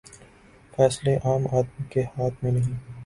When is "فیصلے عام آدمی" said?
0.73-1.83